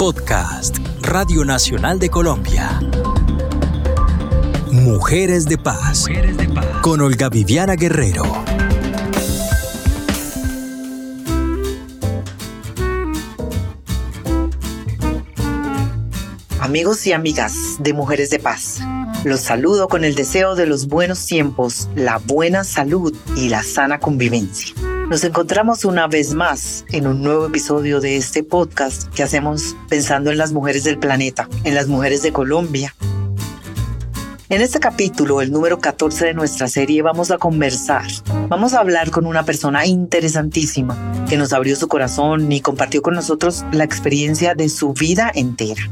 [0.00, 2.80] Podcast, Radio Nacional de Colombia.
[4.72, 6.06] Mujeres de Paz.
[6.80, 8.22] Con Olga Viviana Guerrero.
[16.60, 18.78] Amigos y amigas de Mujeres de Paz,
[19.24, 24.00] los saludo con el deseo de los buenos tiempos, la buena salud y la sana
[24.00, 24.74] convivencia.
[25.10, 30.30] Nos encontramos una vez más en un nuevo episodio de este podcast que hacemos pensando
[30.30, 32.94] en las mujeres del planeta, en las mujeres de Colombia.
[34.50, 38.04] En este capítulo, el número 14 de nuestra serie, vamos a conversar.
[38.48, 40.96] Vamos a hablar con una persona interesantísima
[41.28, 45.90] que nos abrió su corazón y compartió con nosotros la experiencia de su vida entera.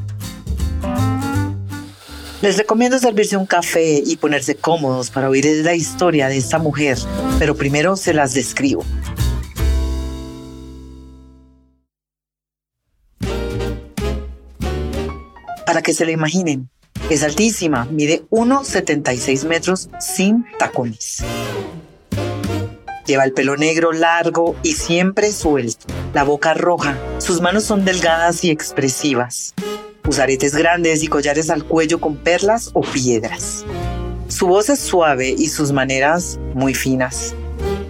[2.41, 6.97] Les recomiendo servirse un café y ponerse cómodos para oír la historia de esta mujer,
[7.41, 8.85] pero primero se las describo.
[15.67, 16.71] Para que se la imaginen,
[17.11, 21.25] es altísima, mide 1,76 metros sin tacones.
[23.05, 28.45] Lleva el pelo negro largo y siempre suelto, la boca roja, sus manos son delgadas
[28.45, 29.55] y expresivas
[30.17, 33.65] aretes grandes y collares al cuello con perlas o piedras.
[34.29, 37.35] Su voz es suave y sus maneras muy finas.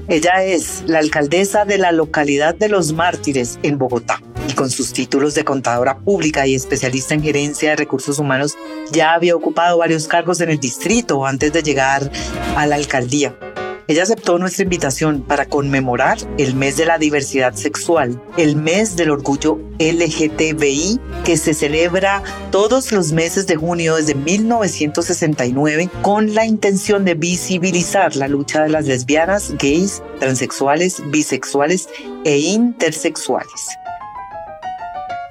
[0.09, 4.93] Ella es la alcaldesa de la localidad de Los Mártires en Bogotá y con sus
[4.93, 8.57] títulos de contadora pública y especialista en gerencia de recursos humanos
[8.91, 12.11] ya había ocupado varios cargos en el distrito antes de llegar
[12.57, 13.37] a la alcaldía.
[13.89, 19.09] Ella aceptó nuestra invitación para conmemorar el mes de la diversidad sexual, el mes del
[19.09, 27.07] orgullo LGTBI, que se celebra todos los meses de junio desde 1969 con la intención
[27.07, 31.89] de visibilizar la lucha de las lesbianas, gays, transexuales, bisexuales
[32.27, 33.69] e intersexuales.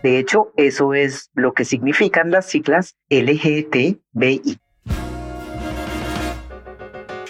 [0.02, 4.58] De hecho, eso es lo que significan las siglas LGTBI.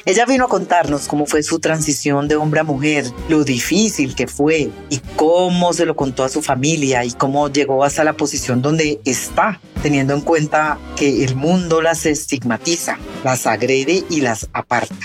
[0.07, 4.25] Ella vino a contarnos cómo fue su transición de hombre a mujer, lo difícil que
[4.25, 8.62] fue y cómo se lo contó a su familia y cómo llegó hasta la posición
[8.62, 14.96] donde está, teniendo en cuenta que el mundo las estigmatiza, las agrede y las aparta.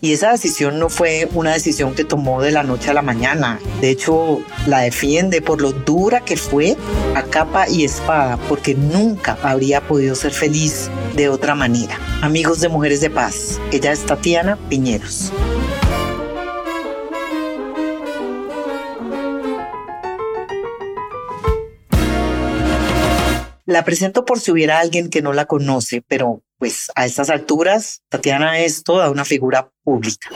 [0.00, 3.58] Y esa decisión no fue una decisión que tomó de la noche a la mañana.
[3.80, 6.76] De hecho, la defiende por lo dura que fue
[7.16, 11.98] a capa y espada, porque nunca habría podido ser feliz de otra manera.
[12.22, 15.32] Amigos de Mujeres de Paz, ella es Tatiana Piñeros.
[23.68, 28.00] La presento por si hubiera alguien que no la conoce, pero pues a estas alturas
[28.08, 30.30] Tatiana es toda una figura pública.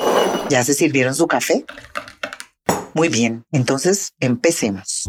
[0.50, 1.64] ¿Ya se sirvieron su café?
[2.92, 5.08] Muy bien, entonces empecemos.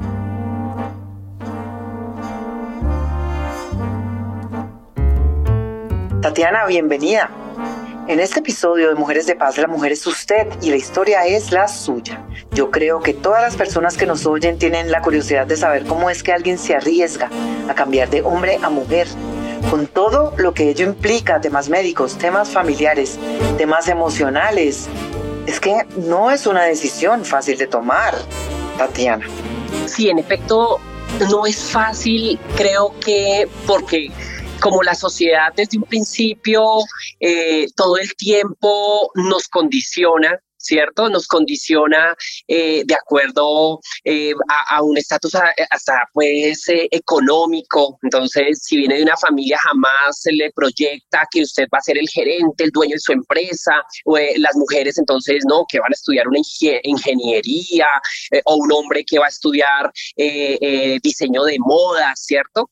[6.22, 7.30] Tatiana, bienvenida.
[8.06, 11.54] En este episodio de Mujeres de Paz, la mujer es usted y la historia es
[11.54, 12.22] la suya.
[12.52, 16.10] Yo creo que todas las personas que nos oyen tienen la curiosidad de saber cómo
[16.10, 17.30] es que alguien se arriesga
[17.70, 19.08] a cambiar de hombre a mujer,
[19.70, 23.18] con todo lo que ello implica, temas médicos, temas familiares,
[23.58, 24.90] temas emocionales.
[25.46, 28.14] Es que no es una decisión fácil de tomar,
[28.78, 29.26] Tatiana.
[29.86, 30.82] Sí, en efecto,
[31.32, 34.12] no es fácil, creo que porque
[34.64, 36.64] como la sociedad desde un principio
[37.20, 41.10] eh, todo el tiempo nos condiciona ¿cierto?
[41.10, 42.16] Nos condiciona
[42.48, 44.34] eh, de acuerdo eh,
[44.70, 45.36] a, un estatus
[45.70, 48.00] hasta pues económico.
[48.02, 51.98] Entonces, si viene de una familia, jamás se le proyecta que usted va a ser
[51.98, 55.96] el gerente, el dueño de su empresa, o las mujeres entonces, no, que van a
[55.96, 56.40] estudiar una
[56.84, 57.88] ingeniería,
[58.46, 59.92] o un hombre que va a estudiar
[61.02, 62.70] diseño de moda, ¿cierto?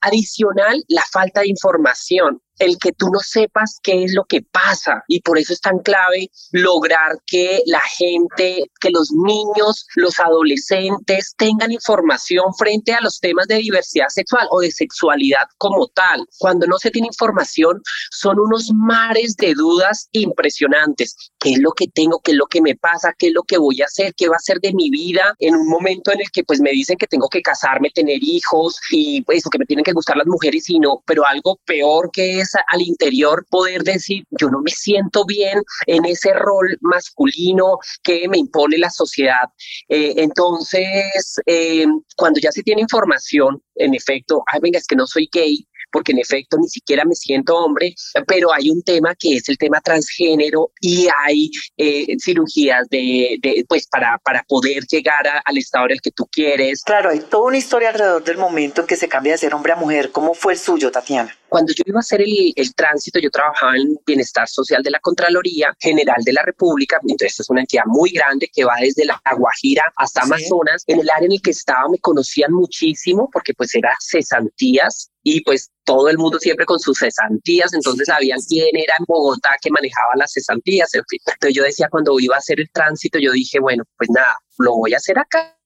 [0.00, 5.02] adicional, la falta de información el que tú no sepas qué es lo que pasa
[5.08, 11.34] y por eso es tan clave lograr que la gente, que los niños, los adolescentes
[11.36, 16.26] tengan información frente a los temas de diversidad sexual o de sexualidad como tal.
[16.38, 21.16] Cuando no se tiene información son unos mares de dudas impresionantes.
[21.38, 22.20] ¿Qué es lo que tengo?
[22.20, 23.14] ¿Qué es lo que me pasa?
[23.18, 24.14] ¿Qué es lo que voy a hacer?
[24.14, 26.70] ¿Qué va a ser de mi vida en un momento en el que pues me
[26.70, 30.26] dicen que tengo que casarme, tener hijos y pues que me tienen que gustar las
[30.26, 34.70] mujeres y no, pero algo peor que es al interior poder decir, yo no me
[34.70, 39.48] siento bien en ese rol masculino que me impone la sociedad.
[39.88, 41.86] Eh, entonces, eh,
[42.16, 46.12] cuando ya se tiene información, en efecto, ay, venga, es que no soy gay, porque
[46.12, 47.94] en efecto ni siquiera me siento hombre,
[48.26, 53.86] pero hay un tema que es el tema transgénero y hay eh, cirugías de, pues
[53.86, 56.82] para, para poder llegar al estado en el que tú quieres.
[56.82, 59.72] Claro, hay toda una historia alrededor del momento en que se cambia de ser hombre
[59.72, 60.10] a mujer.
[60.12, 61.37] ¿Cómo fue el suyo, Tatiana?
[61.48, 65.00] Cuando yo iba a hacer el, el tránsito, yo trabajaba en Bienestar Social de la
[65.00, 69.20] Contraloría General de la República, entonces es una entidad muy grande que va desde la
[69.36, 70.84] Guajira hasta Amazonas.
[70.86, 75.42] En el área en el que estaba me conocían muchísimo porque pues era cesantías y
[75.42, 79.70] pues todo el mundo siempre con sus cesantías, entonces sabían quién era en Bogotá que
[79.70, 81.20] manejaba las cesantías, en fin.
[81.26, 84.76] Entonces yo decía cuando iba a hacer el tránsito, yo dije, bueno, pues nada, lo
[84.76, 85.56] voy a hacer acá.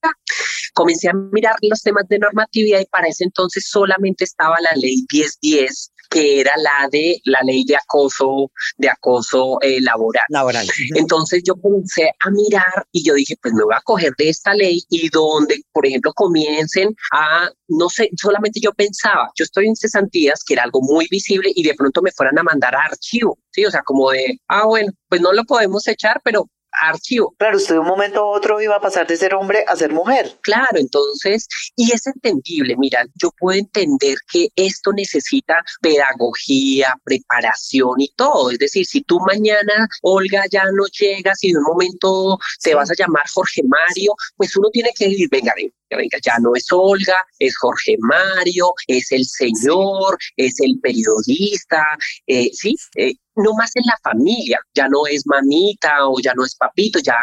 [0.75, 5.05] Comencé a mirar los temas de normatividad y para ese entonces solamente estaba la ley
[5.13, 10.25] 1010 que era la de la ley de acoso, de acoso eh, laboral.
[10.29, 10.67] laboral.
[10.95, 14.53] Entonces yo comencé a mirar y yo dije, pues me voy a coger de esta
[14.55, 19.77] ley y donde, por ejemplo, comiencen a, no sé, solamente yo pensaba, yo estoy en
[19.77, 23.39] cesantías, que era algo muy visible y de pronto me fueran a mandar a archivo,
[23.51, 23.65] ¿sí?
[23.65, 26.49] O sea, como de, ah, bueno, pues no lo podemos echar, pero
[26.81, 27.35] archivo.
[27.39, 29.93] Claro, usted de un momento a otro iba a pasar de ser hombre a ser
[29.93, 30.39] mujer.
[30.43, 31.47] Claro, entonces,
[31.77, 38.51] y es entendible, mira, yo puedo entender que esto necesita pedagogía, preparación y todo.
[38.51, 42.91] Es decir, si tú mañana, Olga, ya no llegas y de un momento te vas
[42.91, 46.67] a llamar Jorge Mario, pues uno tiene que decir, venga, venga, venga, ya no es
[46.71, 51.85] Olga, es Jorge Mario, es el señor, es el periodista,
[52.27, 56.45] eh, sí, eh, no más en la familia, ya no es mamita o ya no
[56.45, 57.17] es papito, ya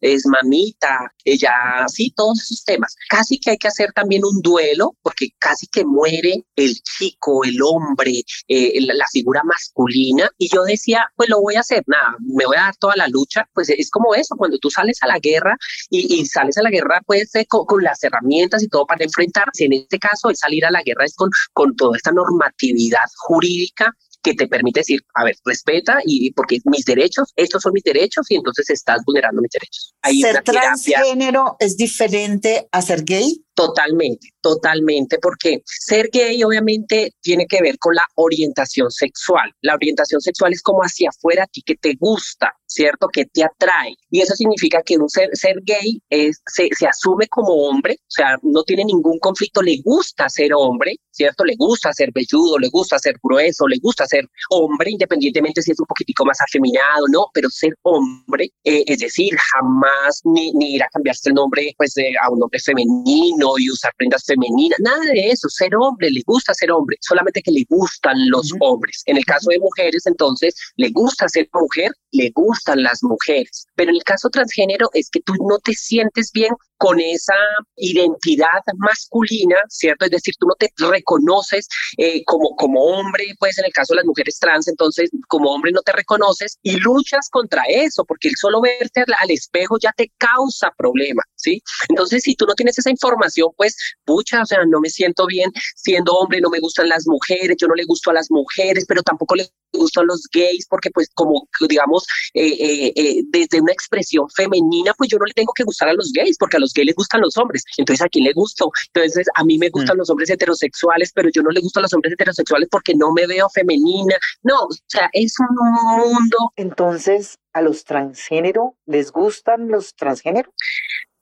[0.00, 2.94] es, mamita, ya sí, todos esos temas.
[3.08, 7.56] Casi que hay que hacer también un duelo porque casi que muere el chico, el
[7.62, 12.44] hombre, eh, la, figura masculina y yo decía, pues lo voy a hacer, nada, me
[12.44, 15.18] voy a dar toda la lucha, pues es como eso, cuando tú sales a la
[15.20, 15.56] guerra
[15.90, 19.74] y, sales a la guerra pues con, con, las herramientas y todo para enfrentarse, en
[19.74, 23.94] este caso el salir a la guerra es con, con toda esta normatividad jurídica
[24.26, 28.26] que te permite decir, a ver, respeta y porque mis derechos, estos son mis derechos
[28.28, 29.94] y entonces estás vulnerando mis derechos.
[30.20, 33.45] ¿Ser transgénero es diferente a ser gay?
[33.56, 39.50] Totalmente, totalmente, porque ser gay obviamente tiene que ver con la orientación sexual.
[39.62, 43.08] La orientación sexual es como hacia afuera a ti que te gusta, ¿cierto?
[43.08, 43.94] Que te atrae.
[44.10, 48.10] Y eso significa que un ser, ser gay es, se, se asume como hombre, o
[48.10, 51.42] sea, no tiene ningún conflicto, le gusta ser hombre, ¿cierto?
[51.42, 55.80] Le gusta ser velludo, le gusta ser grueso, le gusta ser hombre, independientemente si es
[55.80, 57.28] un poquitico más afeminado, ¿no?
[57.32, 61.94] Pero ser hombre, eh, es decir, jamás ni, ni, ir a cambiarse el nombre pues,
[62.22, 66.54] a un nombre femenino y usar prendas femeninas, nada de eso, ser hombre, le gusta
[66.54, 69.02] ser hombre, solamente que le gustan los hombres.
[69.06, 73.66] En el caso de mujeres, entonces, le gusta ser mujer, le gustan las mujeres.
[73.74, 77.34] Pero en el caso transgénero es que tú no te sientes bien con esa
[77.76, 80.04] identidad masculina, ¿cierto?
[80.04, 83.98] Es decir, tú no te reconoces eh, como, como hombre, pues en el caso de
[83.98, 88.36] las mujeres trans, entonces como hombre no te reconoces y luchas contra eso, porque el
[88.36, 91.62] solo verte al, espejo ya te causa problema, ¿sí?
[91.88, 95.50] Entonces, si tú no tienes esa información, pues, pucha, o sea, no me siento bien
[95.74, 99.02] siendo hombre, no me gustan las mujeres, yo no le gusto a las mujeres, pero
[99.02, 104.28] tampoco le gustan los gays, porque pues como digamos, eh, eh, eh, desde una expresión
[104.30, 106.86] femenina, pues yo no le tengo que gustar a los gays, porque a los gays
[106.86, 107.64] les gustan los hombres.
[107.76, 108.70] Entonces, ¿a quién le gusto?
[108.94, 109.98] Entonces, a mí me gustan mm.
[109.98, 113.26] los hombres heterosexuales, pero yo no le gusto a los hombres heterosexuales porque no me
[113.26, 114.16] veo femenina.
[114.42, 116.52] No, o sea, es un mundo.
[116.56, 120.52] Entonces, ¿a los transgénero les gustan los transgéneros?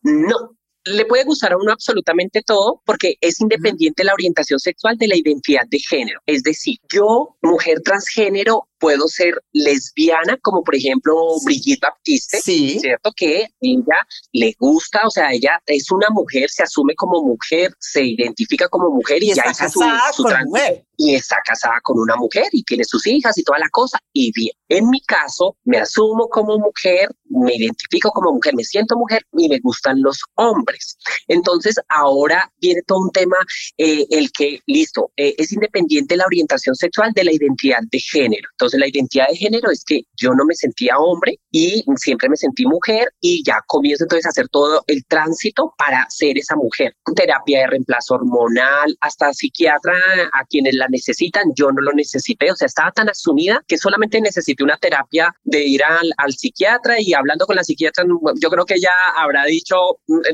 [0.03, 5.09] No, le puede gustar a uno absolutamente todo porque es independiente la orientación sexual de
[5.09, 6.21] la identidad de género.
[6.27, 12.79] Es decir, yo, mujer transgénero, puedo ser lesbiana, como por ejemplo Brigitte Baptiste, sí.
[12.79, 13.13] ¿cierto?
[13.17, 18.05] Que ella le gusta, o sea, ella es una mujer, se asume como mujer, se
[18.05, 20.85] identifica como mujer y, ya está casada su, con mujer.
[20.99, 23.99] Y está casada con una mujer y tiene sus hijas y toda la cosa.
[24.13, 28.97] Y bien, en mi caso, me asumo como mujer, me identifico como mujer, me siento
[28.97, 30.97] mujer y me gustan los hombres.
[31.29, 33.37] Entonces, ahora viene todo un tema,
[33.79, 38.49] eh, el que, listo, eh, es independiente la orientación sexual de la identidad de género.
[38.53, 42.37] Entonces, la identidad de género es que yo no me sentía hombre y siempre me
[42.37, 46.95] sentí mujer y ya comienzo entonces a hacer todo el tránsito para ser esa mujer.
[47.15, 49.95] Terapia de reemplazo hormonal, hasta psiquiatra
[50.33, 54.21] a quienes la necesitan, yo no lo necesité, o sea, estaba tan asumida que solamente
[54.21, 58.05] necesité una terapia de ir al, al psiquiatra y hablando con la psiquiatra,
[58.41, 59.77] yo creo que ella habrá dicho,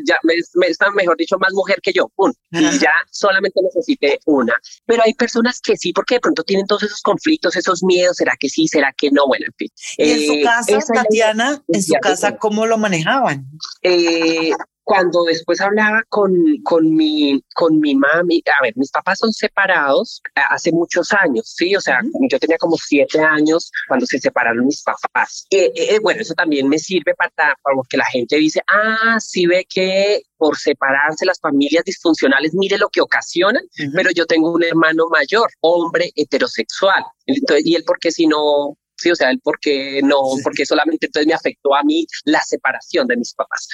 [0.07, 0.35] ya me,
[0.67, 2.11] está mejor dicho más mujer que yo,
[2.53, 4.55] y ya solamente necesité una.
[4.87, 8.35] Pero hay personas que sí, porque de pronto tienen todos esos conflictos, esos miedos, ¿será
[8.39, 8.67] que sí?
[8.69, 9.27] ¿Será que no?
[9.27, 9.69] Bueno, en fin.
[9.99, 13.47] en su eh, casa, Tatiana, en su casa, ¿cómo lo manejaban?
[13.83, 14.53] Eh,
[14.91, 20.21] cuando después hablaba con, con, mi, con mi mami, a ver, mis papás son separados
[20.35, 21.77] hace muchos años, ¿sí?
[21.77, 25.47] O sea, yo tenía como siete años cuando se separaron mis papás.
[25.49, 27.31] Eh, eh, bueno, eso también me sirve para,
[27.63, 32.77] para que la gente dice, ah, sí ve que por separarse las familias disfuncionales, mire
[32.77, 33.63] lo que ocasionan,
[33.95, 37.05] pero yo tengo un hermano mayor, hombre heterosexual.
[37.27, 41.07] Entonces, y él, porque si no, sí, o sea, el por qué no, porque solamente
[41.07, 43.69] entonces me afectó a mí la separación de mis papás.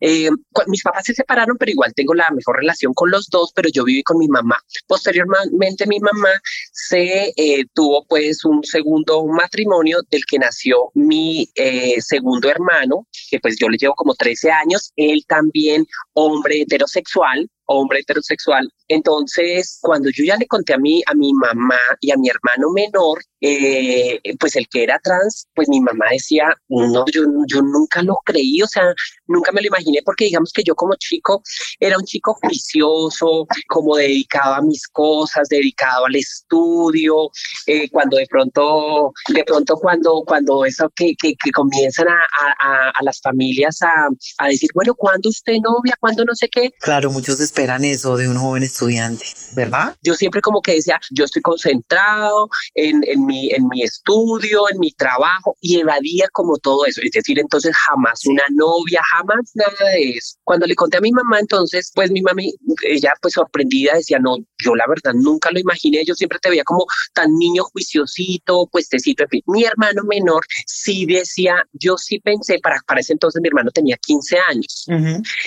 [0.00, 0.28] Eh,
[0.66, 3.84] mis papás se separaron, pero igual tengo la mejor relación con los dos, pero yo
[3.84, 4.56] viví con mi mamá.
[4.86, 6.30] Posteriormente mi mamá
[6.72, 13.40] se eh, tuvo pues un segundo matrimonio del que nació mi eh, segundo hermano, que
[13.40, 18.68] pues yo le llevo como 13 años, él también hombre heterosexual, hombre heterosexual.
[18.88, 22.70] Entonces, cuando yo ya le conté a mí, a mi mamá y a mi hermano
[22.72, 28.02] menor, eh, pues el que era trans, pues mi mamá decía, no, yo, yo nunca
[28.02, 28.94] lo creí, o sea,
[29.26, 31.42] nunca me lo imaginé porque digamos que yo como chico
[31.80, 37.30] era un chico juicioso, como dedicado a mis cosas, dedicado al estudio,
[37.66, 42.18] eh, cuando de pronto, de pronto cuando, cuando eso que, que, comienzan a,
[42.60, 44.08] a, a, las familias a,
[44.38, 45.96] a decir, bueno, ¿cuándo usted novia?
[45.98, 46.70] ¿Cuándo no sé qué?
[46.80, 49.96] Claro, muchos esperan eso de un joven estudiante, ¿verdad?
[50.02, 54.78] Yo siempre como que decía, yo estoy concentrado en, en, mi, en mi estudio, en
[54.78, 57.00] mi trabajo y evadía como todo eso.
[57.02, 60.36] Es decir, entonces jamás una novia, jamás nada de eso.
[60.44, 64.36] Cuando le conté a mi mamá, entonces, pues mi mami, ella pues sorprendida decía, no,
[64.62, 66.84] yo la verdad nunca lo imaginé, yo siempre te veía como
[67.14, 69.42] tan niño juiciosito, puestecito, en fin.
[69.46, 73.96] Mi hermano menor sí decía, yo sí pensé, para, para ese entonces mi hermano tenía
[73.96, 74.86] 15 años,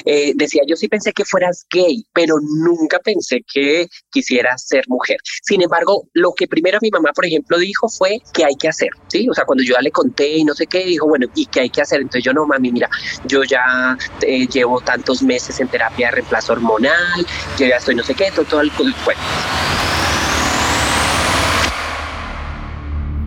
[0.05, 5.17] eh, decía, yo sí pensé que fueras gay, pero nunca pensé que quisiera ser mujer.
[5.43, 8.89] Sin embargo, lo que primero mi mamá, por ejemplo, dijo fue que hay que hacer,
[9.07, 9.27] ¿sí?
[9.29, 11.61] O sea, cuando yo ya le conté y no sé qué, dijo, bueno, ¿y qué
[11.61, 12.01] hay que hacer?
[12.01, 12.89] Entonces yo, no, mami, mira,
[13.25, 17.25] yo ya eh, llevo tantos meses en terapia de reemplazo hormonal,
[17.57, 19.58] yo ya estoy no sé qué, todo, todo el cuento.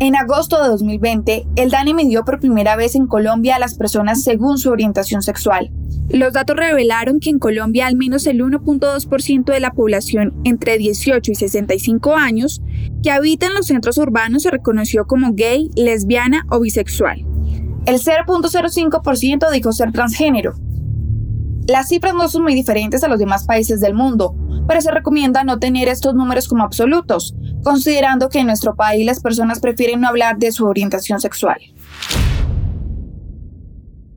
[0.02, 4.24] En agosto de 2020, el DANE midió por primera vez en Colombia a las personas
[4.24, 5.70] según su orientación sexual.
[6.08, 11.30] Los datos revelaron que en Colombia al menos el 1.2% de la población entre 18
[11.30, 12.60] y 65 años
[13.00, 17.24] que habita en los centros urbanos se reconoció como gay, lesbiana o bisexual.
[17.86, 20.54] El 0.05% dijo ser transgénero.
[21.68, 24.34] Las cifras no son muy diferentes a los demás países del mundo,
[24.66, 29.20] pero se recomienda no tener estos números como absolutos, considerando que en nuestro país las
[29.20, 31.60] personas prefieren no hablar de su orientación sexual.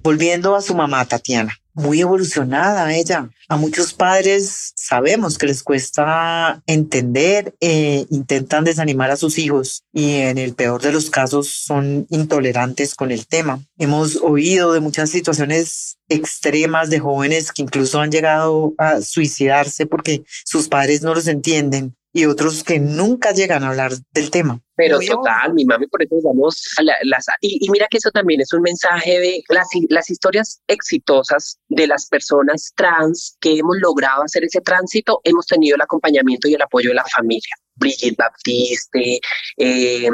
[0.03, 3.29] Volviendo a su mamá, Tatiana muy evolucionada ella.
[3.47, 10.15] A muchos padres sabemos que les cuesta entender, e intentan desanimar a sus hijos y
[10.15, 13.61] en el peor de los casos son intolerantes con el tema.
[13.77, 20.23] Hemos oído de muchas situaciones extremas de jóvenes que incluso han llegado a suicidarse porque
[20.45, 24.61] sus padres no los entienden y otros que nunca llegan a hablar del tema.
[24.77, 26.63] Pero total, mi mami, por eso digamos,
[27.03, 31.87] las, y, mira que eso también es un mensaje de las, las historias exitosas de
[31.87, 36.61] las personas trans que hemos logrado hacer ese tránsito, hemos tenido el acompañamiento y el
[36.61, 37.53] apoyo de la familia.
[37.75, 39.19] Brigitte Baptiste,
[39.57, 40.09] eh, eh,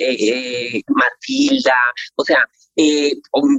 [0.00, 1.76] eh, Matilda,
[2.16, 2.44] o sea,
[2.76, 3.12] eh,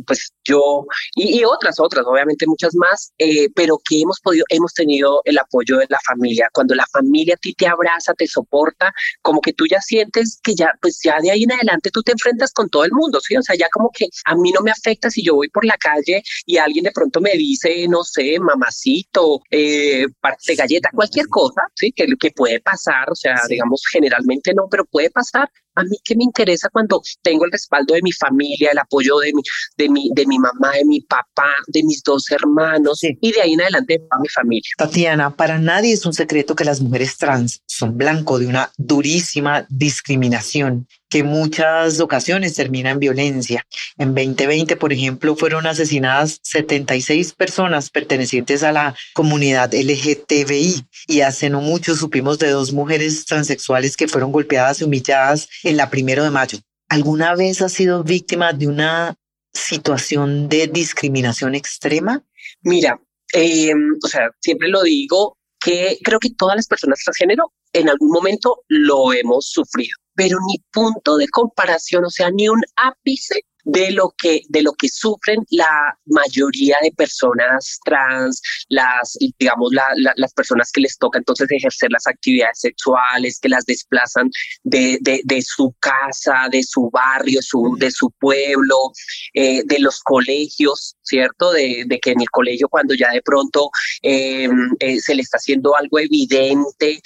[0.06, 5.22] pues yo y, otras, otras, obviamente muchas más, eh, pero que hemos podido, hemos tenido
[5.26, 6.50] el apoyo de la familia.
[6.54, 10.56] Cuando la familia a ti te abraza, te soporta, como que tú ya sientes que
[10.56, 13.36] ya, pues ya de ahí en adelante tú te enfrentas con todo el mundo, ¿sí?
[13.36, 15.78] O sea, ya como que a mí no me afecta si yo voy por la
[15.78, 21.28] calle y alguien de pronto me dice, no sé, mamacito, eh, parte de galleta, cualquier
[21.28, 21.92] cosa, ¿sí?
[21.92, 25.50] Que, que puede pasar, o sea, digamos, generalmente no, pero puede pasar.
[25.76, 29.34] A mí qué me interesa cuando tengo el respaldo de mi familia, el apoyo de
[29.34, 29.42] mi,
[29.78, 33.54] de mi, de mi mamá, de mi papá, de mis dos hermanos y de ahí
[33.54, 34.70] en adelante de mi familia.
[34.78, 39.66] Tatiana, para nadie es un secreto que las mujeres trans son blanco de una durísima
[39.70, 43.66] discriminación que muchas ocasiones termina en violencia.
[43.98, 51.50] En 2020, por ejemplo, fueron asesinadas 76 personas pertenecientes a la comunidad LGTBI y hace
[51.50, 56.22] no mucho supimos de dos mujeres transexuales que fueron golpeadas y humilladas en la primero
[56.22, 56.58] de mayo.
[56.90, 59.16] ¿Alguna vez has sido víctima de una
[59.54, 62.26] situación de discriminación extrema?
[62.62, 63.00] Mira,
[63.32, 68.10] em, o sea, siempre lo digo que creo que todas las personas transgénero en algún
[68.10, 73.92] momento lo hemos sufrido, pero ni punto de comparación, o sea, ni un ápice de
[73.92, 79.72] lo que, de lo que sufren la mayoría de personas trans, las, digamos,
[80.16, 84.30] las personas que les toca entonces ejercer las actividades sexuales, que las desplazan
[84.64, 88.92] de, de, su casa, de su barrio, su, de su pueblo,
[89.34, 91.52] eh, de los colegios, ¿cierto?
[91.52, 93.72] De, de, que en el colegio cuando ya de pronto
[94.04, 94.48] eh,
[94.80, 97.02] eh, se le está haciendo algo evidente,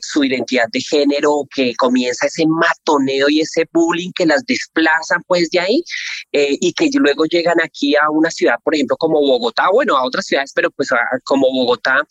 [0.00, 5.50] su identidad de género, que comienza ese matoneo y ese bullying que las desplazan pues
[5.50, 5.82] de ahí
[6.32, 10.26] y que luego llegan aquí a una ciudad, por ejemplo, como Bogotá, bueno, a otras
[10.26, 10.88] ciudades, pero pues
[11.24, 12.06] como Bogotá,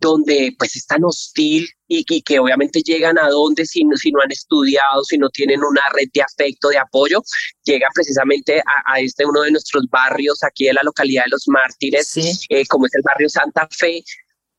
[0.00, 4.30] donde pues es tan hostil y, que obviamente llegan a donde si, si no han
[4.30, 7.22] estudiado, si no tienen una red de afecto, de apoyo,
[7.64, 12.16] llegan precisamente a, este uno de nuestros barrios aquí de la localidad de Los Mártires,
[12.48, 14.02] eh, como es el barrio Santa Fe,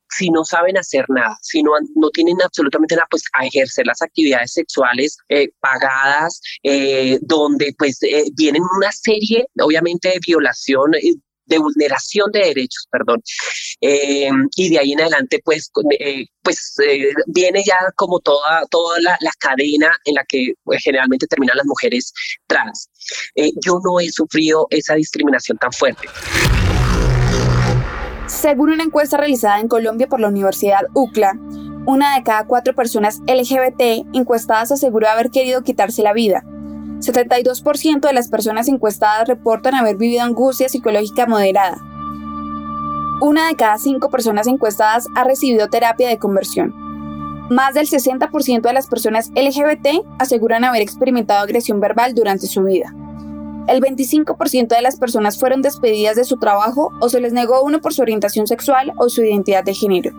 [0.09, 4.01] si no saben hacer nada, si no, no tienen absolutamente nada, pues a ejercer las
[4.01, 7.99] actividades sexuales eh, pagadas, eh, donde pues
[8.35, 10.91] vienen una serie, obviamente, de violación
[11.49, 13.21] de vulneración de derechos, perdón.
[13.81, 18.99] Eh, y de ahí en adelante, pues, eh, pues eh, viene ya como toda, toda
[19.01, 22.13] la, cadena en la que pues, generalmente terminan las mujeres
[22.47, 22.89] trans.
[23.65, 26.07] yo no he sufrido esa discriminación tan fuerte.
[28.39, 31.38] Según una encuesta realizada en Colombia por la Universidad UCLA,
[31.86, 36.46] una de cada cuatro personas LGBT encuestadas aseguró haber querido quitarse la vida,
[37.00, 41.79] 72% de las personas encuestadas reportan haber vivido angustia psicológica moderada.
[43.19, 46.74] Una de cada cinco personas encuestadas ha recibido terapia de conversión.
[47.50, 52.93] Más del 60% de las personas LGBT aseguran haber experimentado agresión verbal durante su vida.
[53.69, 57.81] El 25% de las personas fueron despedidas de su trabajo o se les negó uno
[57.81, 60.11] por su orientación sexual o su identidad de género.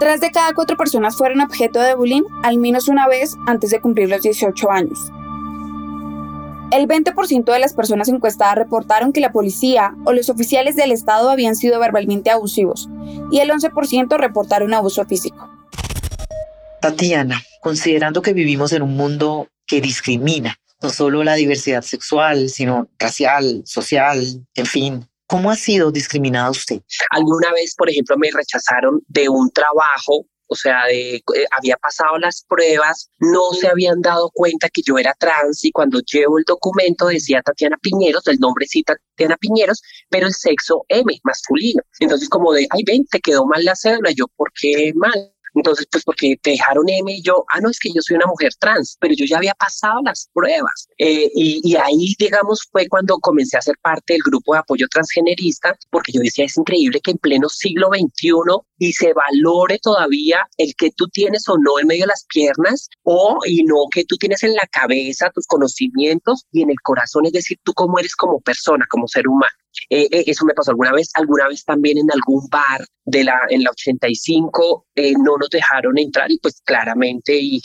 [0.00, 3.80] Tres de cada cuatro personas fueron objeto de bullying al menos una vez antes de
[3.80, 4.98] cumplir los 18 años.
[6.72, 11.30] El 20% de las personas encuestadas reportaron que la policía o los oficiales del Estado
[11.30, 12.88] habían sido verbalmente abusivos
[13.30, 15.48] y el 11% reportaron abuso físico.
[16.80, 22.88] Tatiana, considerando que vivimos en un mundo que discrimina no solo la diversidad sexual, sino
[22.98, 26.82] racial, social, en fin, ¿Cómo ha sido discriminada usted?
[27.10, 31.22] Alguna vez, por ejemplo, me rechazaron de un trabajo o sea, de, eh,
[31.56, 36.00] había pasado las pruebas, no se habían dado cuenta que yo era trans y cuando
[36.00, 41.20] llevo el documento decía Tatiana Piñeros, el nombre sí Tatiana Piñeros, pero el sexo M,
[41.22, 41.80] masculino.
[42.00, 45.32] Entonces como de, ay, ven, te quedó mal la cédula, yo, ¿por qué mal?
[45.54, 48.26] Entonces, pues porque te dejaron M y yo, ah, no, es que yo soy una
[48.26, 50.88] mujer trans, pero yo ya había pasado las pruebas.
[50.98, 55.76] Eh, y, ahí, digamos, fue cuando comencé a ser parte del grupo de apoyo transgenerista,
[55.90, 58.30] porque yo decía, es increíble que en pleno siglo XXI
[58.78, 62.88] y se valore todavía el que tú tienes o no en medio de las piernas,
[63.02, 67.26] o y no que tú tienes en la cabeza tus conocimientos y en el corazón,
[67.26, 69.52] es decir, tú cómo eres como persona, como ser humano.
[69.88, 73.40] Eh, eh, eso me pasó alguna vez, alguna vez también en algún bar de la,
[73.48, 77.60] en la 85 eh, no nos dejaron entrar y pues claramente y,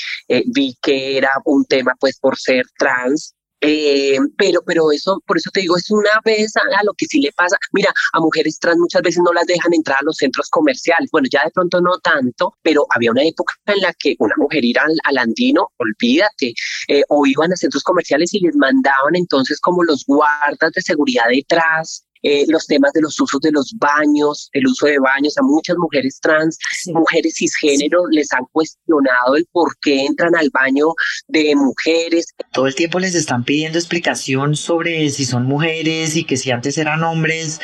[0.47, 3.35] vi que era un tema pues por ser trans
[3.65, 7.19] eh, pero, pero eso, por eso te digo, es una vez a, lo que sí
[7.19, 7.58] le pasa.
[7.73, 11.10] Mira, a mujeres trans muchas veces no las dejan entrar a los centros comerciales.
[11.12, 14.63] Bueno, ya de pronto no tanto, pero había una época en la que una mujer
[14.63, 16.54] ir al, andino, olvídate,
[16.88, 21.25] eh, o iban a centros comerciales y les mandaban entonces como los guardas de seguridad
[21.30, 25.43] detrás eh, los temas de los usos de los baños, el uso de baños, a
[25.43, 30.88] muchas mujeres trans, mujeres cisgénero, les han cuestionado el por qué entran al baño
[31.28, 32.34] de mujeres.
[32.51, 36.78] Todo el tiempo les están pidiendo explicación sobre si son mujeres y que si antes
[36.78, 37.60] eran hombres,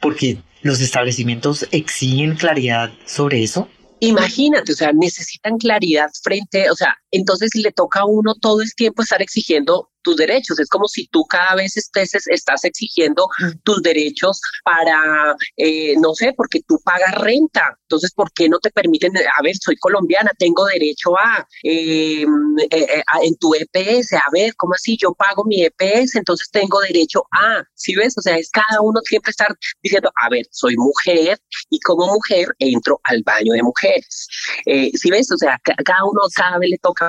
[0.00, 3.68] porque los establecimientos exigen claridad sobre eso.
[4.00, 8.72] Imagínate, o sea, necesitan claridad frente, o sea, entonces le toca a uno todo el
[8.74, 10.58] tiempo estar exigiendo tus derechos.
[10.60, 13.28] Es como si tú cada vez estés, estás exigiendo
[13.64, 17.76] tus derechos para, eh, no sé, porque tú pagas renta.
[17.82, 22.24] Entonces, ¿por qué no te permiten, a ver, soy colombiana, tengo derecho a, eh,
[22.70, 24.96] eh, en tu EPS, a ver, ¿cómo así?
[24.96, 28.14] Yo pago mi EPS, entonces tengo derecho a, ¿sí ves?
[28.16, 29.52] O sea, es cada uno siempre estar
[29.82, 31.36] diciendo, a ver, soy mujer
[31.70, 34.28] y como mujer entro al baño de mujeres.
[34.64, 35.32] ¿Sí ves?
[35.32, 37.05] O sea, cada uno, cada vez le toca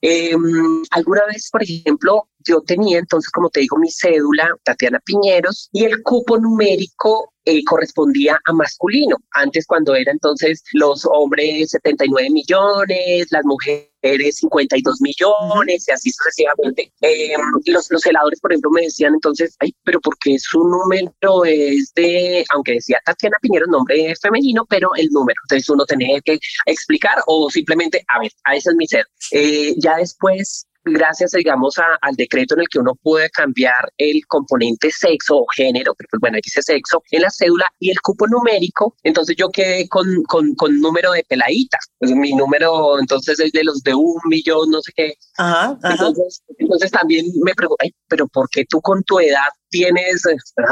[0.00, 5.68] Em, alguna vez, por ejemplo, yo tenía entonces, como te digo, mi cédula, Tatiana Piñeros,
[5.72, 9.16] y el cupo numérico eh, correspondía a masculino.
[9.32, 13.90] Antes, cuando era entonces los hombres 79 millones, las mujeres
[14.32, 16.92] 52 millones y así sucesivamente.
[17.00, 21.92] Em, los, los heladores, por ejemplo, me decían entonces, ay, pero porque su número es
[21.94, 25.40] de, aunque decía Tatiana Piñeros, nombre femenino, pero el número.
[25.44, 29.06] Entonces uno tenía que explicar o simplemente, a ver, a ese es mi ser.
[29.32, 34.90] Eh, ya después gracias, digamos, al decreto en el que uno puede cambiar el componente
[34.90, 38.94] sexo o género, pero pues bueno, dice sexo, en la cédula y el cupo numérico,
[39.02, 41.86] entonces yo quedé con, con, con número de peladitas.
[41.98, 45.14] Pues mi número entonces es de los de un millón, no sé qué.
[45.38, 50.22] Ajá, Entonces, entonces también me pregunto, pero ¿por qué tú con tu edad tienes,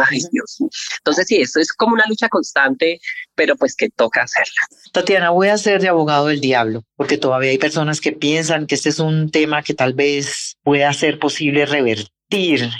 [0.09, 0.59] ay Dios.
[0.98, 3.00] Entonces sí, eso es como una lucha constante,
[3.35, 4.53] pero pues que toca hacerla.
[4.92, 8.74] Tatiana, voy a ser de abogado del diablo, porque todavía hay personas que piensan que
[8.74, 12.70] este es un tema que tal vez pueda ser posible revertir,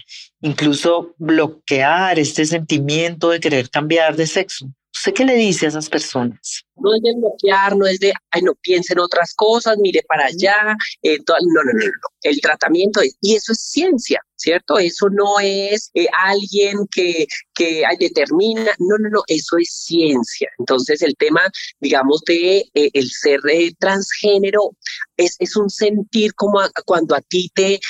[0.40, 4.66] incluso bloquear este sentimiento de querer cambiar de sexo.
[4.96, 6.64] ¿Usted qué le dice a esas personas?
[6.76, 10.76] No es de bloquear, no es de, ay, no piensen otras cosas, mire para allá.
[11.02, 11.92] Eh, no, no, no, no.
[12.22, 14.78] El tratamiento es, y eso es ciencia, ¿cierto?
[14.78, 20.48] Eso no es eh, alguien que, que determina, no, no, no, eso es ciencia.
[20.59, 21.42] Entonces, el tema,
[21.80, 23.40] digamos, de eh, el ser
[23.80, 24.76] transgénero
[25.16, 27.80] es, es un sentir como cuando a ti te,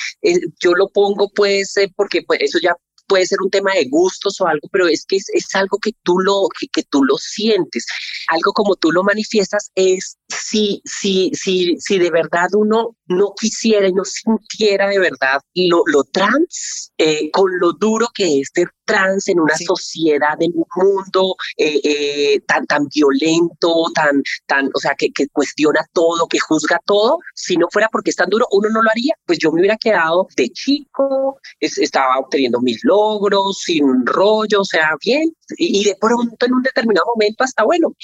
[0.59, 2.75] yo lo pongo, pues, porque pues, eso ya
[3.07, 6.19] puede ser un tema de gustos o algo, pero es que es, algo que tú,
[6.19, 7.85] lo, que, que, tú lo sientes.
[8.27, 13.87] Algo como tú lo manifiestas es si, si, si, si de verdad uno no quisiera
[13.87, 18.69] y no sintiera de verdad lo, lo trans, eh, con lo duro que es ser
[18.85, 24.79] trans en una sociedad, en un mundo eh, eh, tan, tan violento, tan, tan, o
[24.79, 28.47] sea, que, que, cuestiona todo, que juzga todo, si no fuera porque es tan duro,
[28.51, 29.15] uno no lo haría.
[29.25, 34.91] Pues yo me hubiera quedado de chico, estaba obteniendo mis logros, sin rollo, o sea,
[35.03, 35.35] bien.
[35.57, 37.95] Y, de pronto en un determinado momento, hasta bueno,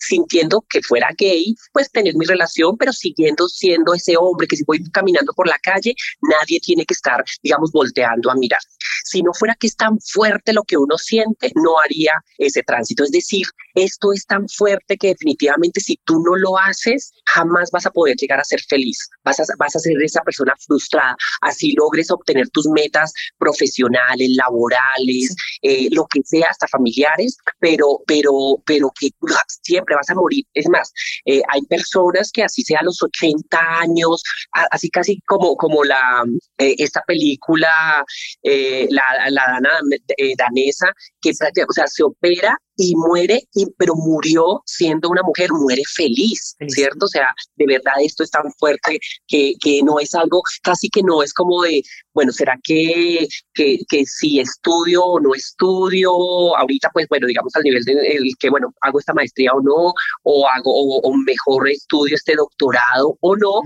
[0.00, 4.64] sintiendo que fuera gay, pues tener mi relación, pero siguiendo siendo ese hombre que si
[4.64, 8.60] voy caminando por la calle, nadie tiene que estar, digamos, volteando a mirar.
[9.04, 13.04] Si no fuera que es tan fuerte lo que uno siente, no haría ese tránsito.
[13.04, 17.86] Es decir, esto es tan fuerte que definitivamente si tú no lo haces, jamás vas
[17.86, 19.08] a poder llegar a ser feliz.
[19.24, 21.16] Vas a, vas a ser esa persona frustrada.
[21.40, 28.32] Así logres obtener tus metas profesionales, laborales, eh, lo que sea, hasta familiares, pero, pero,
[28.64, 29.10] pero que
[29.62, 30.44] siempre vas a morir.
[30.54, 30.92] Es más,
[31.24, 34.22] eh, hay personas que así sea a los 80 años,
[34.70, 36.24] así casi como, como la,
[36.58, 38.04] eh, esta película,
[38.42, 39.70] la, la dana,
[40.36, 45.82] danesa, que o sea, se opera y muere, y, pero murió siendo una mujer, muere
[45.94, 47.06] feliz, ¿cierto?
[47.06, 51.02] O sea, de verdad esto es tan fuerte que, que no es algo, casi que
[51.02, 51.82] no es como de,
[52.14, 56.10] bueno, ¿será que, que, que si estudio o no estudio?
[56.56, 59.92] Ahorita, pues bueno, digamos al nivel de el que, bueno, hago esta maestría o no,
[60.22, 63.62] o hago, o, mejor estudio este doctorado o no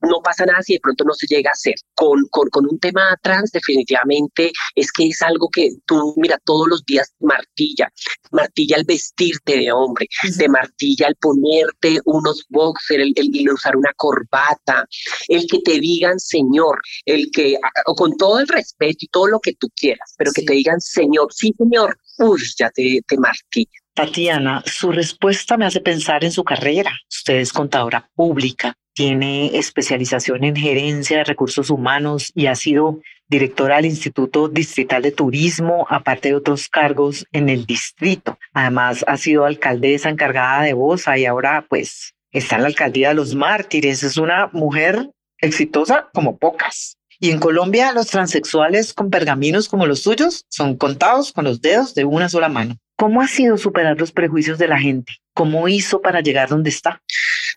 [0.00, 1.74] no pasa nada si de pronto no se llega a hacer.
[1.94, 6.68] Con, con, con, un tema trans, definitivamente es que es algo que tú, mira, todos
[6.68, 7.90] los días martilla,
[8.30, 10.06] martilla el vestirte de hombre,
[10.36, 14.86] te martilla el ponerte unos boxers, el, el, usar una corbata,
[15.28, 19.40] el que te digan señor, el que, o con todo el respeto y todo lo
[19.40, 23.70] que tú quieras, pero que te digan señor, sí señor, uy, ya te, te martilla.
[23.94, 26.92] Tatiana, su respuesta me hace pensar en su carrera.
[27.10, 33.76] Usted es contadora pública, tiene especialización en gerencia de recursos humanos y ha sido directora
[33.76, 38.40] del Instituto Distrital de Turismo, aparte de otros cargos en el distrito.
[38.52, 43.14] Además, ha sido alcaldesa encargada de Bosa y ahora pues está en la alcaldía de
[43.14, 44.02] los mártires.
[44.02, 45.08] Es una mujer
[45.40, 46.96] exitosa como pocas.
[47.20, 51.94] Y en Colombia los transexuales con pergaminos como los suyos son contados con los dedos
[51.94, 52.76] de una sola mano.
[52.96, 55.12] ¿Cómo ha sido superar los prejuicios de la gente?
[55.34, 57.00] ¿Cómo hizo para llegar donde está?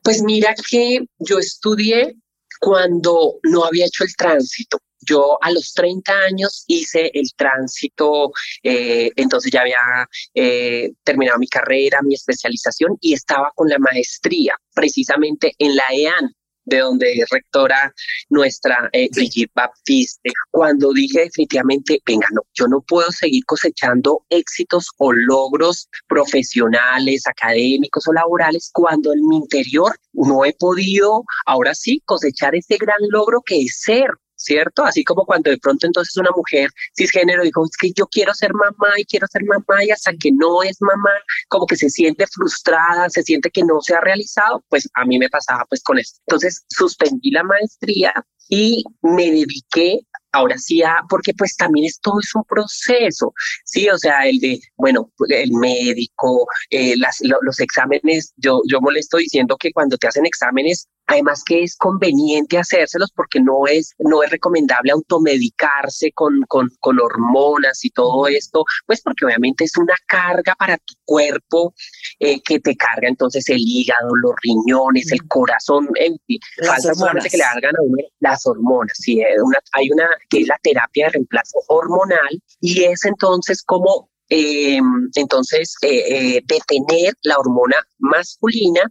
[0.04, 2.16] Pues mira que yo estudié
[2.60, 4.80] cuando no había hecho el tránsito.
[5.04, 11.48] Yo a los 30 años hice el tránsito, eh, entonces ya había eh, terminado mi
[11.48, 16.36] carrera, mi especialización y estaba con la maestría precisamente en la EAN,
[16.72, 17.94] de donde es rectora
[18.30, 24.88] nuestra eh, Brigitte Baptiste, cuando dije definitivamente, venga, no, yo no puedo seguir cosechando éxitos
[24.98, 32.02] o logros profesionales, académicos o laborales cuando en mi interior no he podido, ahora sí,
[32.06, 34.10] cosechar ese gran logro que es ser
[34.44, 34.84] ¿cierto?
[34.84, 38.54] Así como cuando de pronto entonces una mujer cisgénero dijo, es que yo quiero ser
[38.54, 41.12] mamá y quiero ser mamá y hasta que no es mamá,
[41.48, 45.20] como que se siente frustrada, se siente que no se ha realizado, pues a mí
[45.20, 46.20] me pasaba pues con esto.
[46.28, 48.14] Entonces suspendí la maestría
[48.50, 50.02] y me dediqué
[50.34, 53.34] ahora sí, porque pues también esto es un proceso,
[53.66, 59.18] sí, o sea, el de, bueno, el médico, eh, las, los exámenes, yo, yo molesto
[59.18, 64.24] diciendo que cuando te hacen exámenes además que es conveniente hacérselos porque no es, no
[64.24, 69.96] es recomendable automedicarse con, con, con hormonas y todo esto, pues porque obviamente es una
[70.08, 71.74] carga para tu cuerpo
[72.20, 77.30] eh, que te carga entonces el hígado, los riñones, el corazón, en fin, falta solamente
[77.30, 81.06] que le hagan a uno las hormonas, sí, una, hay una que es la terapia
[81.06, 84.80] de reemplazo hormonal y es entonces como eh,
[85.16, 88.82] entonces eh, eh, detener la hormona masculina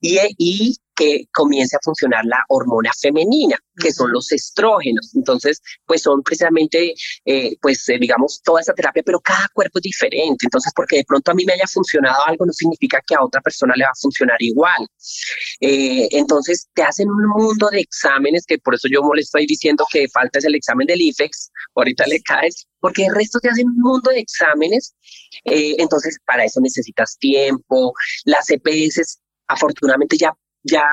[0.00, 5.14] y, y que comience a funcionar la hormona femenina, que son los estrógenos.
[5.14, 9.82] Entonces, pues son precisamente, eh, pues eh, digamos, toda esa terapia, pero cada cuerpo es
[9.82, 10.46] diferente.
[10.46, 13.40] Entonces, porque de pronto a mí me haya funcionado algo, no significa que a otra
[13.42, 14.88] persona le va a funcionar igual.
[15.60, 19.84] Eh, entonces, te hacen un mundo de exámenes, que por eso yo le estoy diciendo
[19.92, 23.66] que falta es el examen del IFEX, ahorita le caes, porque el resto te hacen
[23.68, 24.94] un mundo de exámenes.
[25.44, 27.92] entonces, para eso necesitas tiempo.
[28.24, 30.32] Las EPS afortunadamente ya
[30.70, 30.84] ya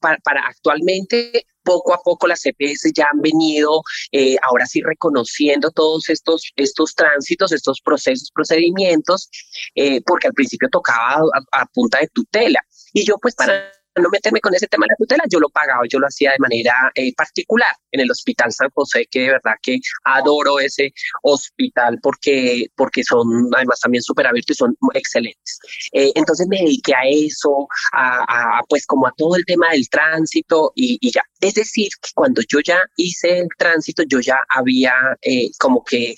[0.00, 6.10] para, actualmente poco a poco las CPS ya han venido eh, ahora sí reconociendo todos
[6.10, 9.30] estos, estos tránsitos, estos procesos, procedimientos,
[9.74, 12.60] eh, porque al principio tocaba a, punta de tutela.
[12.92, 15.82] Y yo pues para no meterme con ese tema de la tutela, yo lo pagaba,
[15.88, 19.54] yo lo hacía de manera eh, particular en el Hospital San José, que de verdad
[19.62, 25.58] que adoro ese hospital porque, porque son además también súper abiertos y son excelentes.
[25.92, 30.72] Eh, entonces me dediqué a eso, a, pues como a todo el tema del tránsito
[30.74, 31.22] y, ya.
[31.40, 36.14] Es decir, que cuando yo ya hice el tránsito, yo ya había eh, como que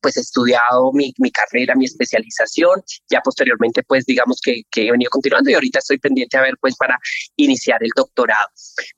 [0.00, 5.10] pues estudiado mi, mi, carrera, mi especialización, ya posteriormente pues digamos que, que he venido
[5.10, 6.95] continuando y ahorita estoy pendiente a ver pues para
[7.36, 8.48] iniciar el doctorado.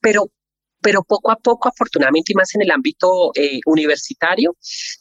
[0.01, 0.31] Pero
[0.81, 4.57] pero poco a poco, afortunadamente, y más en el ámbito eh, universitario,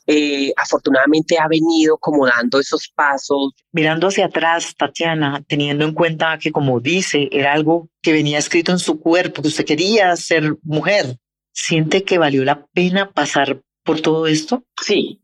[0.05, 3.53] eh, afortunadamente ha venido como dando esos pasos.
[3.71, 8.71] Mirando hacia atrás, Tatiana, teniendo en cuenta que, como dice, era algo que venía escrito
[8.71, 11.17] en su cuerpo, que usted quería ser mujer,
[11.53, 14.63] ¿siente que valió la pena pasar por todo esto?
[14.81, 15.21] Sí,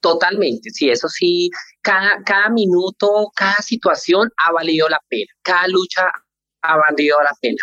[0.00, 1.50] Totalmente, sí, eso sí,
[1.82, 6.06] cada, cada minuto, cada situación ha valido la pena, cada lucha
[6.68, 7.58] ha valido la pena.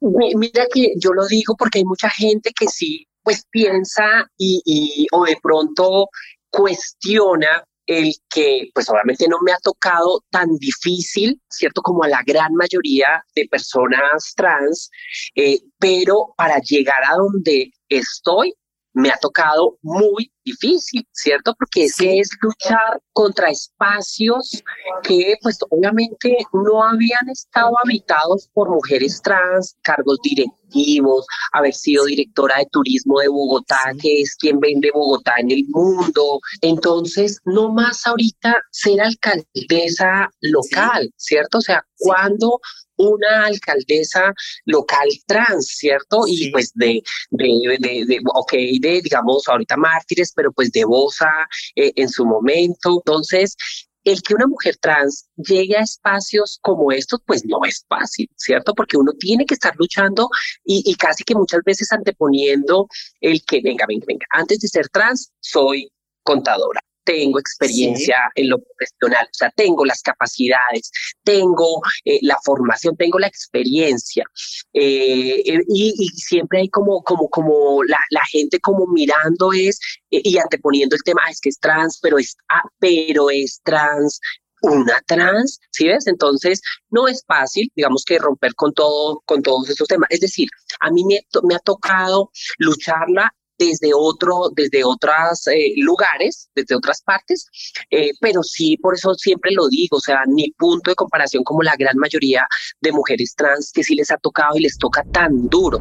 [0.00, 5.06] Mira que yo lo digo porque hay mucha gente que sí, pues piensa y, y
[5.12, 6.08] o de pronto
[6.50, 11.82] cuestiona el que pues obviamente no me ha tocado tan difícil, ¿cierto?
[11.82, 14.90] Como a la gran mayoría de personas trans,
[15.34, 18.54] eh, pero para llegar a donde estoy,
[18.92, 21.54] me ha tocado muy difícil, ¿cierto?
[21.58, 24.62] Porque es que es luchar contra espacios
[25.02, 32.58] que pues obviamente no habían estado habitados por mujeres trans, cargos directivos, haber sido directora
[32.58, 36.40] de turismo de Bogotá, que es quien vende Bogotá en el mundo.
[36.62, 41.58] Entonces, no más ahorita ser alcaldesa local, ¿cierto?
[41.58, 42.60] O sea, cuando
[42.98, 44.32] una alcaldesa
[44.64, 46.22] local trans, ¿cierto?
[46.26, 51.30] Y pues de, de, de, de, ok, de, digamos, ahorita mártires, pero pues de Bosa
[51.74, 53.02] eh, en su momento.
[53.04, 53.56] Entonces,
[54.04, 58.72] el que una mujer trans llegue a espacios como estos, pues no es fácil, ¿cierto?
[58.74, 60.28] Porque uno tiene que estar luchando
[60.64, 62.86] y, y, casi que muchas veces anteponiendo
[63.20, 65.90] el que, venga, venga, venga, antes de ser trans, soy
[66.22, 70.90] contadora tengo experiencia en lo profesional, o sea, tengo las capacidades,
[71.22, 74.24] tengo eh, la formación, tengo la experiencia.
[74.72, 79.78] Eh, eh, y, siempre hay como, como, como la, la gente como mirando es
[80.10, 84.20] y anteponiendo el tema, ah, es que es trans, pero es, ah, pero es trans,
[84.62, 86.06] una trans, ¿sí ves?
[86.08, 90.08] Entonces, no es fácil, digamos que romper con todo, con todos estos temas.
[90.10, 90.48] Es decir,
[90.80, 97.02] a mí me, me ha tocado lucharla desde otro, desde otros eh, lugares, desde otras
[97.02, 97.48] partes,
[97.90, 101.62] eh, pero sí, por eso siempre lo digo, o sea, ni punto de comparación como
[101.62, 102.46] la gran mayoría
[102.80, 105.80] de mujeres trans que sí les ha tocado y les toca tan duro.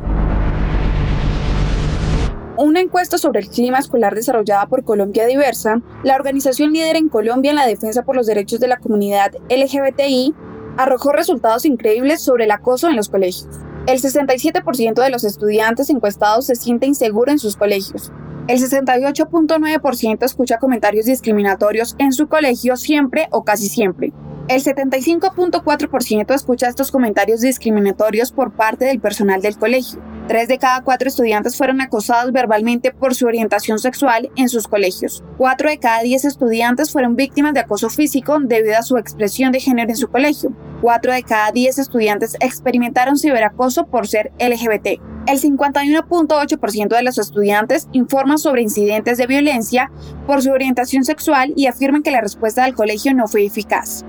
[2.58, 7.52] Una encuesta sobre el clima escolar desarrollada por Colombia Diversa, la organización líder en Colombia
[7.52, 10.34] en la defensa por los derechos de la comunidad LGBTI,
[10.78, 13.50] arrojó resultados increíbles sobre el acoso en los colegios.
[13.88, 18.12] El 67% de los estudiantes encuestados se siente inseguro en sus colegios.
[18.48, 24.12] El 68.9% escucha comentarios discriminatorios en su colegio siempre o casi siempre.
[24.48, 30.00] El 75.4% escucha estos comentarios discriminatorios por parte del personal del colegio.
[30.28, 35.24] Tres de cada cuatro estudiantes fueron acosados verbalmente por su orientación sexual en sus colegios.
[35.40, 39.62] Cuatro de cada diez estudiantes fueron víctimas de acoso físico debido a su expresión de
[39.62, 40.56] género en su colegio.
[40.80, 45.02] Cuatro de cada diez estudiantes experimentaron ciberacoso por ser LGBT.
[45.26, 49.92] El 51.8% de los estudiantes informan sobre incidentes de violencia
[50.28, 54.06] por su orientación sexual y afirman que la respuesta del colegio no fue eficaz.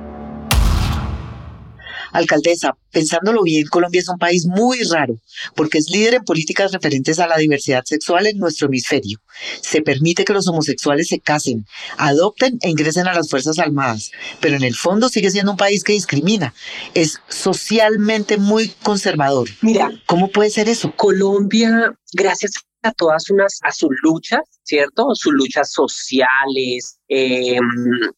[2.17, 5.21] Alcaldesa, pensándolo bien, Colombia es un país muy raro
[5.55, 9.21] porque es líder en políticas referentes a la diversidad sexual en nuestro hemisferio.
[9.61, 11.67] Se permite que los homosexuales se casen,
[11.99, 15.85] adopten e ingresen a las Fuerzas Armadas, pero en el fondo sigue siendo un país
[15.85, 16.55] que discrimina.
[16.95, 19.49] Es socialmente muy conservador.
[19.61, 20.93] Mira, ¿cómo puede ser eso?
[20.97, 22.53] Colombia, gracias
[22.87, 25.15] a todas unas, a sus luchas, ¿cierto?
[25.15, 27.59] Sus luchas sociales, eh,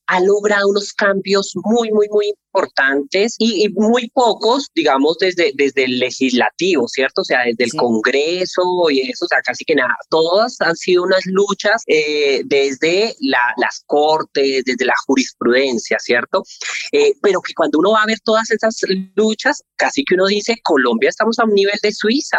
[0.07, 5.99] ha logrado unos cambios muy, muy, muy importantes y, muy pocos, digamos, desde, desde el
[5.99, 7.21] legislativo, ¿cierto?
[7.21, 9.95] O sea, desde el Congreso y eso, o sea, casi que nada.
[10.09, 16.43] Todas han sido unas luchas eh, desde las cortes, desde la jurisprudencia, ¿cierto?
[16.93, 18.81] Eh, pero que cuando uno va a ver todas esas
[19.15, 22.39] luchas, casi que uno dice, Colombia estamos a un nivel de Suiza,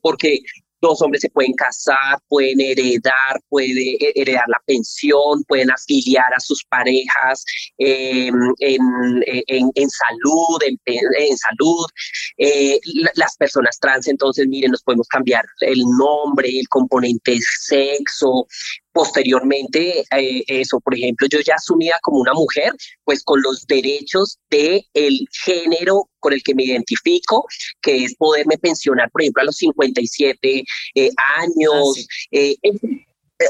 [0.00, 0.38] porque
[0.80, 3.76] dos hombres se pueden casar, pueden heredar, pueden
[4.14, 7.44] heredar la pensión, pueden afiliar a sus parejas
[7.78, 8.80] em, en,
[9.26, 11.86] en, salud, en, salud.
[12.38, 12.78] Eh,
[13.14, 18.46] las personas trans, entonces, miren, nos podemos cambiar el nombre, el componente sexo,
[18.92, 22.72] posteriormente eh, eso, por ejemplo, yo ya asumida como una mujer,
[23.04, 27.46] pues con los derechos de el género con el que me identifico,
[27.80, 30.64] que es poderme pensionar, por ejemplo, a los 57
[30.94, 31.94] eh, años.
[31.96, 32.56] Ah, eh,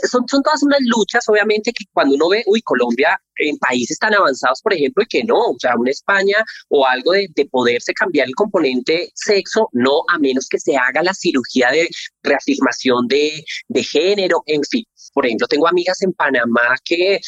[0.08, 4.14] son, son todas unas luchas, obviamente, que cuando uno ve, uy, Colombia en países tan
[4.14, 6.36] avanzados, por ejemplo, y que no, o sea, una España
[6.68, 11.02] o algo de, de, poderse cambiar el componente sexo, no, a menos que se haga
[11.02, 11.88] la cirugía de
[12.22, 14.84] reafirmación de, de género, en fin.
[15.14, 17.18] Por ejemplo, tengo amigas en Panamá que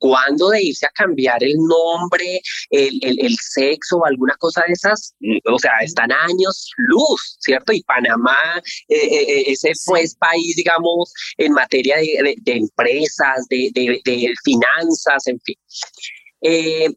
[0.00, 5.14] cuando de irse a cambiar el nombre, el, el, sexo o alguna cosa de esas,
[5.44, 7.72] o sea, están años luz, ¿cierto?
[7.72, 13.70] Y Panamá, eh, eh, eh, ese pues país, digamos, en materia de, de, empresas, de,
[13.74, 15.56] de, finanzas, en fin.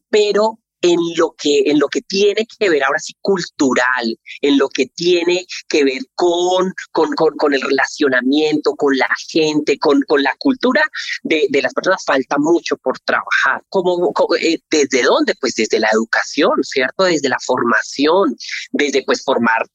[0.10, 4.68] pero en lo que en lo que tiene que ver ahora sí cultural, en lo
[4.68, 10.36] que tiene que ver con, con, con, el relacionamiento, con la gente, con, con la
[10.38, 10.84] cultura
[11.24, 13.64] de, de, las personas, falta mucho por trabajar.
[13.70, 15.34] ¿Cómo, eh, ¿Desde dónde?
[15.40, 17.06] Pues desde la educación, ¿cierto?
[17.06, 18.36] Desde la formación,
[18.72, 19.66] desde pues formar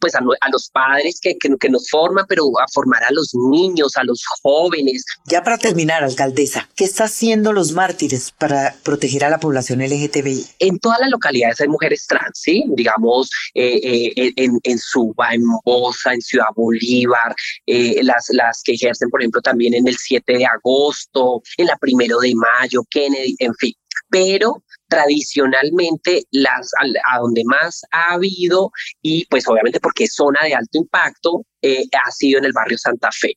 [0.00, 4.04] pues a, los padres que, que, nos forman, pero a formar a los niños, a
[4.04, 5.04] los jóvenes.
[5.26, 10.46] Ya para terminar, alcaldesa, ¿qué está haciendo los mártires para proteger a la población LGTBI?
[10.60, 12.64] En todas las localidades hay mujeres trans, ¿sí?
[12.68, 17.34] Digamos, eh, eh, en, en Suba, en Bosa, en Ciudad Bolívar,
[17.66, 21.76] eh, las, las que ejercen, por ejemplo, también en el 7 de agosto, en la
[21.76, 23.74] primero de mayo, Kennedy, en fin.
[24.10, 26.70] Pero tradicionalmente las
[27.12, 28.70] a, donde más ha habido
[29.02, 32.78] y pues obviamente porque es zona de alto impacto eh, ha sido en el barrio
[32.78, 33.34] Santa Fe.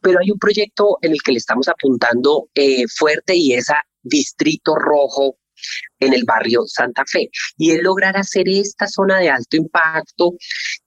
[0.00, 3.82] Pero hay un proyecto en el que le estamos apuntando eh, fuerte y es a
[4.02, 5.36] Distrito Rojo
[6.00, 7.30] en el barrio Santa Fe.
[7.56, 10.34] Y es lograr hacer esta zona de alto impacto,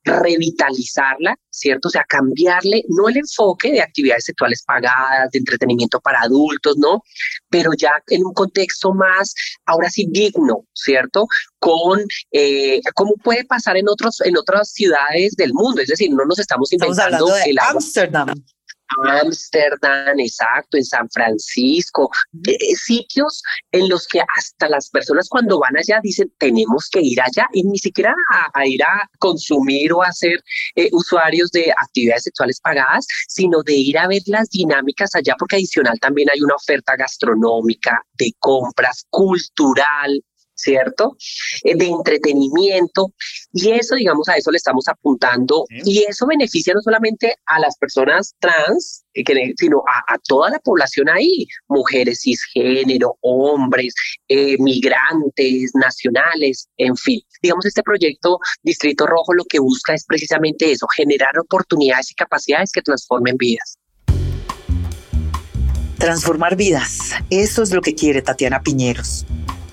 [0.03, 1.87] revitalizarla, ¿cierto?
[1.87, 7.03] O sea, cambiarle, no el enfoque de actividades sexuales pagadas, de entretenimiento para adultos, ¿no?
[7.49, 9.33] Pero ya en un contexto más,
[9.65, 11.27] ahora sí, digno, ¿cierto?
[11.59, 16.25] Con, eh, como puede pasar en, otros, en otras ciudades del mundo, es decir, no
[16.25, 18.33] nos estamos inventando el Ámsterdam.
[19.07, 22.09] Ámsterdam, exacto, en San Francisco,
[22.47, 27.21] eh, sitios en los que hasta las personas cuando van allá dicen tenemos que ir
[27.21, 28.13] allá y ni siquiera
[28.53, 30.43] a, ir a consumir o a ser
[30.75, 35.57] eh, usuarios de actividades sexuales pagadas, sino de ir a ver las dinámicas allá porque
[35.57, 40.23] adicional también hay una oferta gastronómica, de compras, cultural,
[40.61, 41.17] ¿cierto?
[41.63, 43.13] Eh, de entretenimiento.
[43.53, 45.65] Y eso, digamos, a eso le estamos apuntando.
[45.85, 51.09] Y eso beneficia no solamente a las personas trans, eh, sino a, toda la población
[51.09, 53.93] ahí, mujeres cisgénero, hombres,
[54.27, 57.21] eh, migrantes, nacionales, en fin.
[57.41, 62.71] Digamos, este proyecto Distrito Rojo lo que busca es precisamente eso, generar oportunidades y capacidades
[62.71, 63.77] que transformen vidas.
[65.97, 69.25] Transformar vidas, eso es lo que quiere Tatiana Piñeros.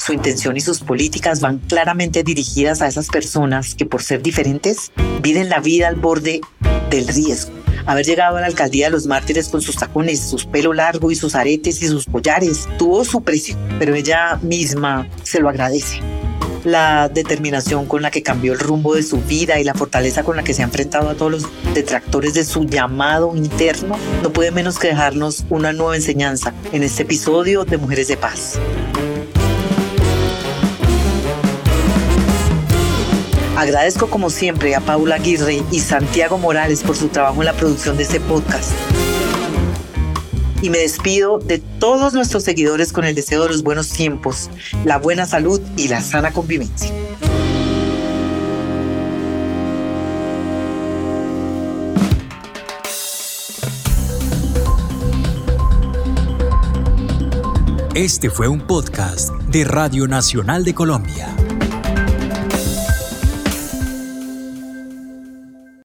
[0.06, 4.92] Su intención y sus políticas van claramente dirigidas a esas personas que por ser diferentes
[5.20, 6.42] viven la vida al borde
[6.90, 7.50] del riesgo.
[7.86, 11.16] Haber llegado a la alcaldía de los mártires con sus tacones, sus pelo largo y
[11.16, 15.98] sus aretes y sus collares tuvo su precio, pero ella misma se lo agradece.
[16.62, 20.36] La determinación con la que cambió el rumbo de su vida y la fortaleza con
[20.36, 24.52] la que se ha enfrentado a todos los detractores de su llamado interno no puede
[24.52, 28.60] menos que dejarnos una nueva enseñanza en este episodio de Mujeres de Paz.
[33.56, 37.96] Agradezco como siempre a Paula Aguirre y Santiago Morales por su trabajo en la producción
[37.96, 38.70] de este podcast.
[40.60, 44.50] Y me despido de todos nuestros seguidores con el deseo de los buenos tiempos,
[44.84, 46.92] la buena salud y la sana convivencia.
[57.94, 61.34] Este fue un podcast de Radio Nacional de Colombia.